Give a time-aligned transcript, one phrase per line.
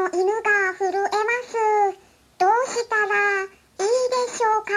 [0.00, 1.08] の犬が震えま
[1.44, 1.52] す。
[2.38, 3.84] どうしたらいいで
[4.32, 4.72] しょうか？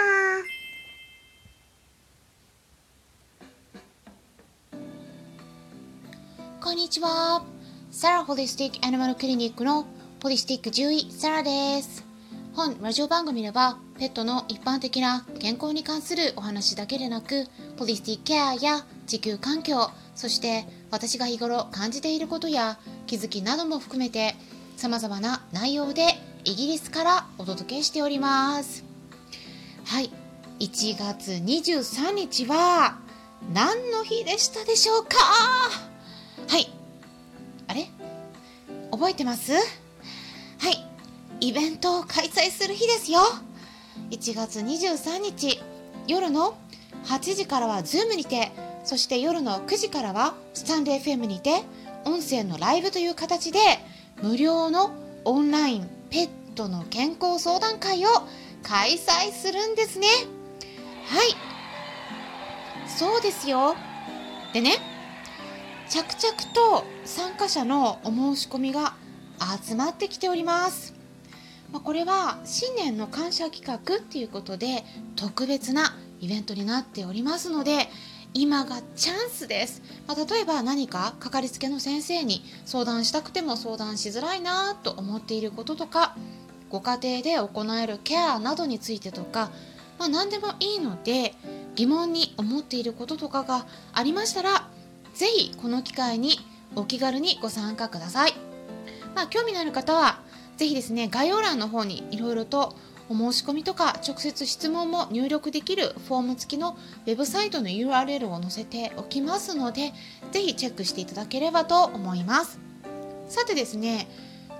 [6.60, 7.42] こんにちは。
[7.90, 9.86] サラホリスティックアニマルクリニックの
[10.22, 12.04] ホリスティック獣医サラです。
[12.52, 17.46] 本ラジオ番組ではペットの一般的な健康に関するお話だけでなく、
[17.78, 24.34] ホリスティックケアや地球環境、そして私が日頃感じていることや気づきなども含めて
[24.76, 26.06] 様々な内容で
[26.44, 28.84] イギリスからお届けしております。
[29.84, 30.10] はい。
[30.60, 32.98] 1月23日は
[33.52, 35.16] 何の日でしたでしょうか？
[36.48, 36.70] はい。
[37.66, 37.88] あれ？
[38.90, 39.52] 覚えてます？
[39.52, 39.58] は
[40.70, 40.86] い。
[41.40, 43.20] イベントを開催する日ですよ。
[44.10, 45.60] 1月23日
[46.06, 46.56] 夜の
[47.06, 48.52] 8時からは Zoom にて、
[48.84, 51.62] そして夜の9時からはスタンド FM にて、
[52.04, 53.58] 音声のライブという形で
[54.22, 54.94] 無料の
[55.24, 58.08] オンラインペットの健康相談会を
[58.62, 60.06] 開催するんですね。
[61.06, 61.36] はい。
[62.88, 63.76] そうですよ。
[64.52, 64.78] でね、
[65.88, 68.94] 着々と参加者のお申し込みが
[69.62, 70.94] 集まってきております。
[71.72, 74.84] ま、これは新年の感謝企画っていうことで
[75.16, 77.88] 特別なイベントになっておりますので
[78.34, 86.16] 今がチャンスです、まあ、例えば何かかかりつけの先生に相談したくても相談しづらいなと思っていることとか
[86.68, 89.50] ご家庭で行えるケアなどについてとか、
[90.00, 91.34] まあ、何でもいいので
[91.76, 94.68] 疑問に思っていることとかがありましたら
[95.14, 96.40] ぜひこの機会に
[96.74, 98.34] お気軽にご参加ください。
[99.14, 100.18] まあ、興味のある方は
[100.56, 102.74] ぜひですね概要欄の方にいろいろと
[103.08, 109.92] お申し込みとか直接質問も入力できるフォーム付きのウェブサイトの URL を載せておきますので
[110.32, 112.58] ぜひチェックしていただければと思います。
[113.28, 114.08] さてですね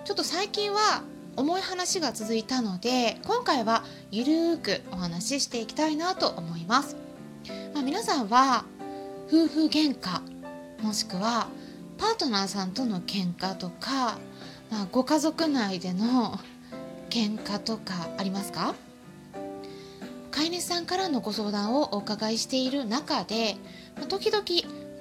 [0.05, 1.03] ちょっと最近は
[1.37, 6.97] 重い話が続いたので今回はゆるーくお話ししていきたいなと思います、
[7.73, 8.65] まあ、皆さんは
[9.29, 10.21] 夫婦喧嘩
[10.83, 11.49] もしくは
[11.99, 14.19] パートナーさんとの喧嘩とか、
[14.71, 16.39] まあ、ご家族内での
[17.15, 18.75] 喧嘩とかありますか？
[20.33, 23.55] 飼い主さんからのご相談をお伺いしている中で、
[24.09, 24.45] 時々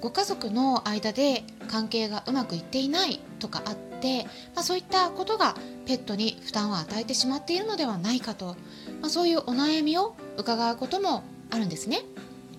[0.00, 8.54] ご家族の間で関係がうまくいっていないとかあって、まあ、そういったことがペットに負担を与えてしまっているのではないかと、
[9.00, 12.02] まあ、そういうお悩みを伺うこともあるんですね。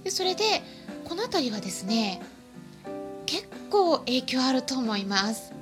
[0.04, 0.44] でそれで
[1.06, 2.22] この辺りはですね
[3.26, 5.55] 結構影響あると思います。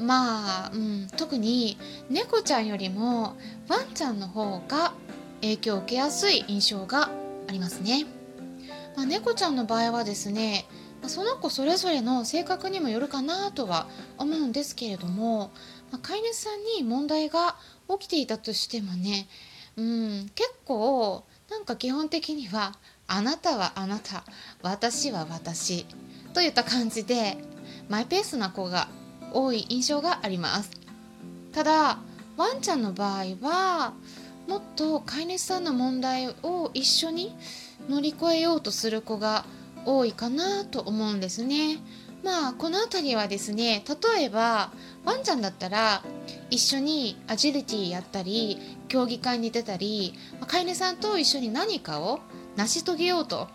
[0.00, 1.78] まあ、うん、特に
[2.08, 3.36] 猫ちゃんよりも
[3.68, 4.92] ワンちゃんの方が
[5.42, 7.10] 影響を受けやすい印象が
[7.48, 8.06] ありますね。
[8.96, 10.66] まあ、猫ちゃんの場合はですね
[11.06, 13.86] その子それぞれの性格にもよるかなとは
[14.18, 15.50] 思うんですけれども、
[15.90, 17.56] まあ、飼い主さんに問題が
[17.88, 19.26] 起きていたとしてもね、
[19.76, 24.24] うん、結構なんか基本的にはあなたはあなた
[24.62, 25.86] 私は私
[26.34, 27.38] といった感じで
[27.88, 28.88] マイペースな子が
[29.32, 30.70] 多い印象があります
[31.52, 31.98] ただ
[32.36, 33.92] ワンちゃんの場合は
[34.48, 37.36] もっと飼い主さんの問題を一緒に
[37.88, 39.44] 乗り越えようとする子が
[39.84, 41.78] 多いかなと思うんですね
[42.22, 43.82] まあこの辺りはですね
[44.14, 44.72] 例えば
[45.04, 46.02] ワンちゃんだったら
[46.50, 48.58] 一緒にアジリティやったり
[48.88, 50.14] 競技会に出たり
[50.46, 52.20] 飼い主さんと一緒に何かを
[52.56, 53.48] 成し遂げようと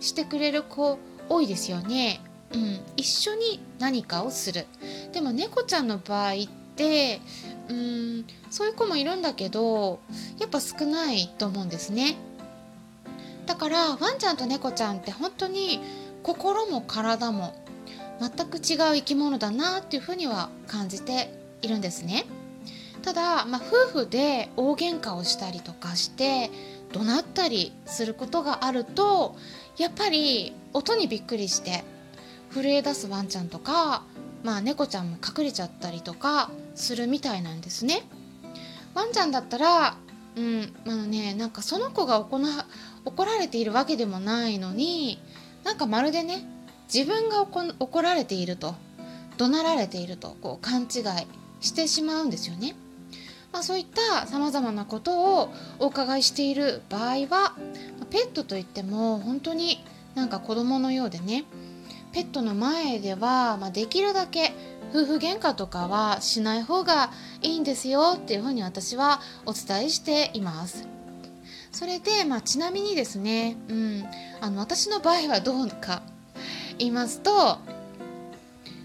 [0.00, 2.20] してくれる子多いですよね。
[2.54, 4.66] うん、一緒に何かをする。
[5.12, 6.36] でも猫ちゃんの場合っ
[6.76, 7.20] て
[7.68, 10.00] うんそういう子もいるんだけど
[10.38, 12.16] やっぱ少ないと思うんですね。
[13.46, 15.80] だからワンちゃんと猫ちゃんって本当に
[16.22, 17.54] 心も体も
[18.20, 22.24] 全く違う生き物だなっていうふうには感じているんですね。
[23.02, 26.50] ただ、まあ、夫婦で大喧嘩をしたりとかして
[26.92, 29.34] 怒鳴ったりすることがあると
[29.76, 31.82] やっぱり音にびっくりして
[32.54, 34.04] 震え出すワンちゃんとか、
[34.42, 38.02] まあ、猫ちゃんも隠れちゃったりとかするみたいなんですね。
[38.94, 39.96] ワンちゃんだったら、
[40.36, 42.66] うんあのね、なんかその子が怒な
[43.04, 45.18] 怒られているわけでもないのに
[45.64, 46.44] なんかまるでね
[46.92, 48.74] 自分が怒られていると
[49.38, 50.88] 怒鳴られているとこう勘違い
[51.60, 52.76] してしまうんですよね。
[53.52, 57.54] まあ、そういったさまざまなことをお伺いしている場合は
[58.10, 59.84] ペットといっても本当に
[60.14, 61.44] なんか子供のようでね
[62.12, 64.52] ペットの前では、まあ、できるだけ
[64.90, 67.10] 夫婦喧嘩とかはしない方が
[67.40, 70.86] いいんですよっていうふうに私はお伝えしています。
[71.72, 74.04] それで、まあ、ちなみにですね、うん、
[74.42, 76.02] あの私の場合はどうか
[76.78, 77.58] 言いますと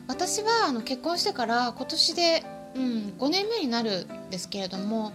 [0.08, 2.44] 私はあの結婚してから今年で、
[2.76, 5.12] うん、5年目になるんですけれども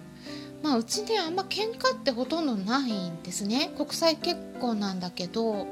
[0.62, 5.66] まあうちねあんま喧嘩ってほとんどないんですね国際結婚なんだけど、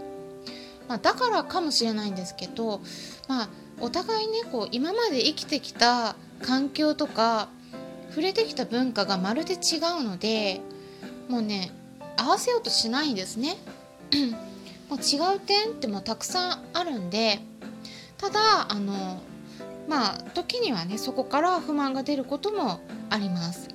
[0.91, 2.81] まあ、だからかもしれないんですけど
[3.29, 3.49] まあ
[3.81, 7.49] お互いねこう今まで生きてきた環境とか
[8.09, 10.61] 触れてきた文化がまるで違うので
[11.29, 11.71] もうね
[12.17, 13.57] 合わせようとしないんですね。
[14.91, 17.39] もう違う点ってもうたくさんあるんで
[18.19, 19.23] ただあの
[19.89, 23.69] まあ時にはねそこから不満が出ることもあります、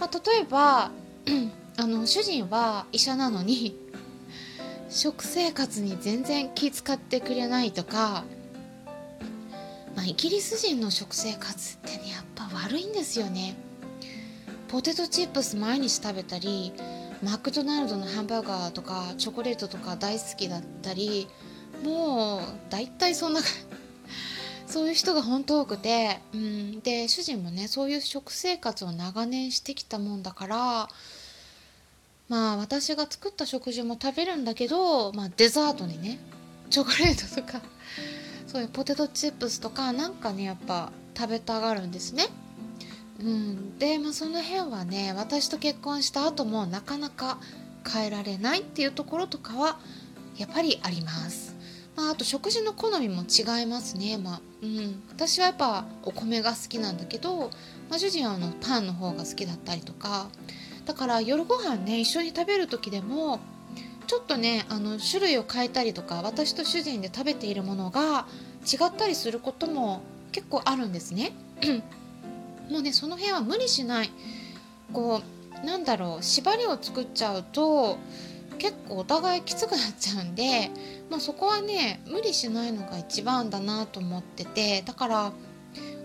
[0.00, 0.90] まあ、例えば
[1.78, 3.78] あの主人は医者なのに
[4.88, 8.24] 食生活に全然気使ってくれないとか、
[9.94, 13.56] まあ、イギリス人の食生活ってねやっぱ悪いんですよね。
[14.68, 16.72] ポテトチップス毎日食べたり
[17.22, 21.28] マクドナルドのハンバーガーとかチョコレートとか大好きだったり
[21.84, 23.40] もう大体そんな
[24.66, 30.88] そういう人が本当多くて、うん、で主人もねそういう食生活を長年してきたもんだから
[32.28, 36.18] まあ私が作った食事も食べるんだけど、まあ、デザートにね
[36.70, 37.60] チョコレートとか
[38.46, 42.28] そういうポテトチップスとかなんかねやっぱ食べたがるんですね。
[43.18, 47.38] うん、で、まあ、その辺はね私と結婚した後もなかなか
[47.90, 49.78] 変えられないっていうところとかは
[50.36, 51.56] やっぱりあります。
[51.96, 57.50] まあ、あと食事の好みも違いますね、まあうん、私はやっぱお米が好きなんだけど、
[57.88, 60.28] まあ、主人はあのパンの方が好きだったりとか
[60.86, 63.40] だから夜ご飯ね一緒に食べる時でも
[64.06, 68.26] ちょっとねあの種類を変えたりとか私と主人で食べているものが
[68.64, 70.02] 違ったりすることも
[70.32, 71.32] 結構あるんですね。
[72.70, 74.10] もうねその辺は無理しない
[74.92, 75.22] こ
[75.62, 77.98] うなんだろう縛りを作っちゃうと
[78.58, 80.70] 結構お互いきつくなっちゃうんで、
[81.10, 85.32] まあ、そこはね無理しないのが一番だなと思っててだから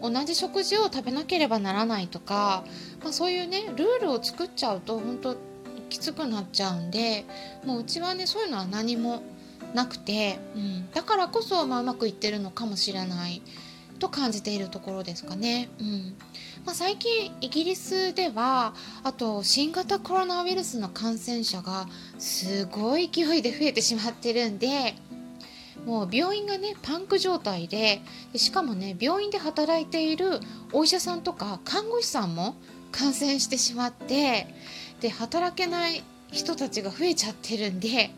[0.02, 2.64] 同じ食事を食べなければならないとか、
[3.04, 5.36] まあ、そういうねルールを作っちゃうと本当
[5.90, 7.26] きつくなっちゃうんで
[7.66, 9.22] もううちはねそういうのは何も
[9.74, 13.42] なくて、うん、だからこそ、まあ、うまくいってるのかもしれない
[14.00, 15.70] と感じているところですかね。
[15.80, 16.16] うん
[16.66, 21.88] まあ、最近イギリスではあと新型コロナウイルスの感染者が
[22.18, 24.96] すごい勢いで増えてしまってるんで
[25.86, 28.02] もう病院がねパンク状態で
[28.36, 30.40] しかもね病院で働いている
[30.72, 32.56] お医者さんとか看護師さんも
[32.92, 34.48] 感染してしまって
[35.00, 38.12] で働けない人たちが増えちゃってるんで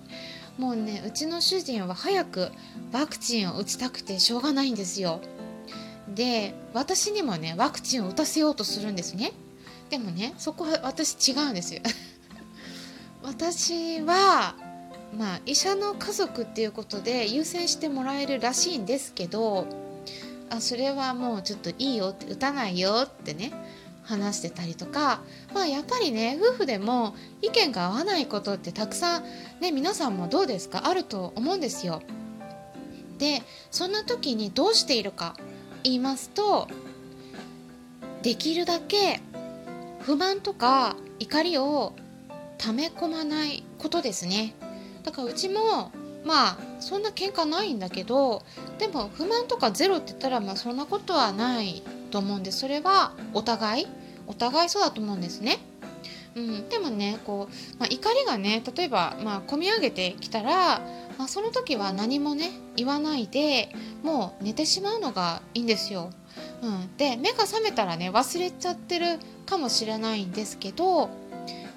[0.57, 2.51] もうねうちの主人は早く
[2.91, 5.19] ワクチンを打ちたくてしょうがないんですよ。
[6.13, 9.31] で私にもねワクチンを打たせようとするんですね
[9.89, 11.81] でもねそこは私違うんですよ
[13.23, 14.55] 私は
[15.17, 19.67] まあ医者の家族っていうことで優先してもらえるらしいんですけど
[20.49, 23.51] あそれはもうちょっといいよって打たないよってね
[24.03, 25.21] 話してたりとか
[25.53, 29.23] まあやっぱりね夫婦でも意見が合わないことってたくさん
[29.61, 30.87] ね皆さんもどうですか？
[30.87, 32.01] あると思うんですよ。
[33.17, 33.41] で
[33.71, 35.37] そんな時にどうしているか
[35.83, 36.67] 言いますと
[38.21, 39.21] できるだけ
[40.01, 41.93] 不満とか怒りを
[42.57, 44.53] 溜め込まないことですね
[45.03, 45.91] だからうちも
[46.25, 48.43] まあそんな喧嘩ないんだけど
[48.79, 51.83] でも不満とかゼロって言ったらまあそんなことはない
[52.13, 53.87] と思うんでそれはお互い
[54.27, 55.57] お互いそうだと思うんですね。
[56.35, 60.81] うん、でもねこう、まあ、怒りがね例えば、まあ、込み上げてきたら
[61.17, 63.69] まあ、その時は何もね言わないで
[64.01, 66.09] もう寝てしまうのがいいんですよ。
[66.61, 71.09] うん、で目が覚めたらね忘れちゃってるかもしれないんですけど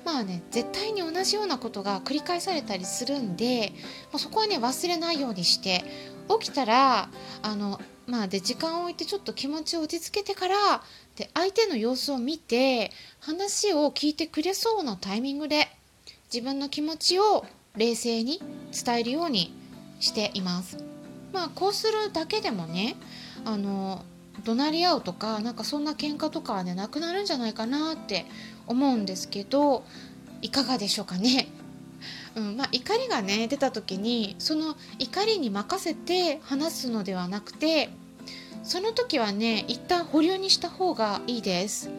[0.05, 3.73] まあね絶対に同じようなことが繰り返されたりするんで、
[4.11, 5.85] まあ、そこはね忘れないようにして
[6.41, 7.11] 起きたら
[7.43, 10.83] あのまあで時間を置いてちょっと気持ちを落ち着けてから
[11.17, 15.69] で相手の様子を見て話を聞いてくれそうなタイミングで
[16.33, 17.45] 自分の気持ちを
[17.77, 18.41] 冷静に
[18.73, 19.53] 伝えるように
[20.01, 20.79] しています。
[21.33, 22.97] まあこうするだけでもね
[23.45, 24.05] あの
[24.45, 28.27] 怒鳴り合うとかなんかそんな喧嘩とかはねなくなるんじゃないかなって
[28.67, 29.85] 思うんですけど
[30.43, 31.49] いかがでしょうかね。
[32.37, 37.89] うんまあ、怒りがね出た時にその怒りに任せて話すのではなくて
[38.63, 41.91] その時はね一旦保留にした方がいいです。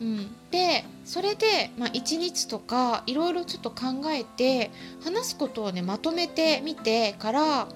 [0.00, 4.70] うん、でそれで、まあ、1日とかいろいろちょっと考えて
[5.02, 7.68] 話すことをねまとめてみてから、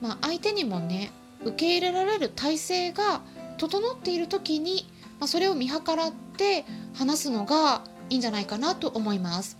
[0.00, 1.12] まあ、相手にもね
[1.44, 3.20] 受け入れられる体制が
[3.58, 4.86] 整っている時に、
[5.20, 9.59] まあ、それを見計らって話すのがいいんじゃないかなと思います。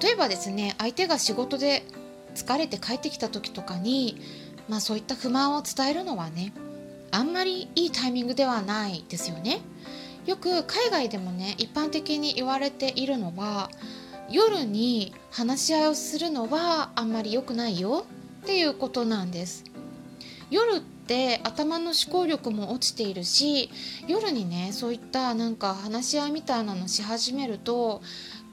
[0.00, 1.84] 例えばですね相手が仕事で
[2.34, 4.20] 疲れて帰ってきた時とかに、
[4.68, 6.52] まあ、そういった不満を伝えるのはね
[7.10, 9.60] あんまりいいタイミングではないですよね。
[10.26, 13.70] よく海外でもね一般的に言われているのは
[14.30, 18.04] 夜に話し合いをするのはあんまり良くないよ
[18.42, 19.64] っていうことなんです。
[20.50, 23.70] 夜って頭の思考力も落ちているし
[24.06, 28.02] 夜にねそういったなんか話し合いみたいなのし始めると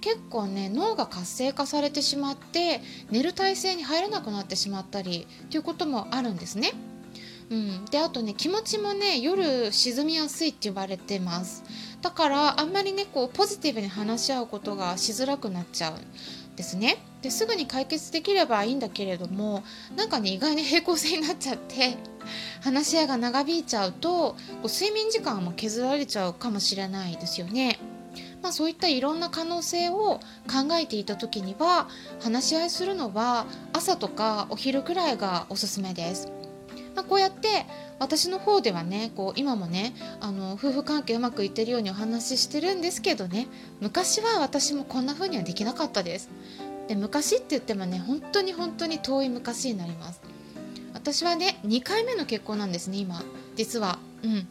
[0.01, 6.71] 結構ね脳が活性化されてしまって寝る体勢に入れなくなってしまったりということもあるんですね。
[7.49, 11.63] うん、であとね気持ちもね夜沈みやすいって言われてます
[12.01, 19.63] だからあんまりねこうポジティブに話し合うことがしづらくなっちゃうんですねですぐに解決できればいいんだけれども
[19.95, 21.97] なんかね意外に 平行線になっちゃって
[22.61, 27.79] 話し合いが長引いちゃうとこう睡眠時間も削られちゃうかもしれないですよね。
[28.47, 31.89] まあ、そういったいろんな可能性を考えていた時には
[32.21, 36.31] 話し合いするのは朝とかお昼くらいがおすすめです。
[36.95, 37.65] まあ、こうやって
[37.99, 43.47] 私の方ではねこう今もねあの夫婦関係うまくいってるようにお話ししてるんですけどね
[43.81, 46.29] 昔は私もこんな風にはできなかったです。
[46.87, 50.21] で昔って言ってもね本当に本当に遠い昔になります。
[50.93, 53.21] 私はね2回目の結婚なんですね今
[53.57, 54.47] 実はうん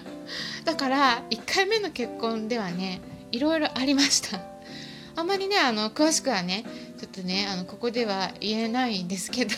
[0.64, 3.02] だから1回目の結婚ではね
[3.32, 4.40] いろいろありました
[5.16, 6.64] あんまりねあの詳しくはね
[6.98, 9.54] ちょっとねあのここでは言えないんですけど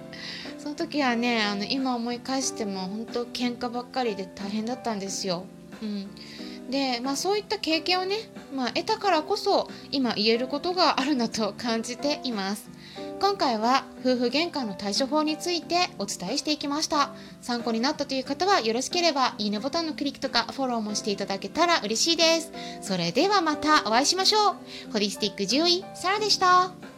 [0.58, 5.46] その時はねあの今思い返しても本当喧嘩ばっかりで大変だったんですよ。
[5.82, 6.10] うん、
[6.70, 8.16] で、まあ、そういった経験をね、
[8.54, 12.68] まあ、得たからこそ今言えることがあるなと感じています。
[13.20, 17.10] 今回は夫婦喧嘩の対処法についてお伝えしていきました。
[17.42, 22.50] 参考になったという方はよろしければいいねボタンのクリックとかフォローもしていただけたら嬉しいです。
[22.80, 24.92] それではまたお会いしましょう。
[24.92, 26.89] ホリスティック獣医サラでした。